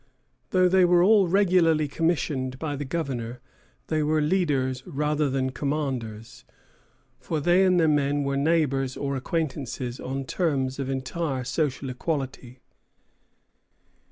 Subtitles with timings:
[0.49, 3.39] Though they were all regularly commissioned by the governor,
[3.85, 6.43] they were leaders rather than commanders,
[7.19, 12.61] for they and their men were neighbors or acquaintances on terms of entire social equality.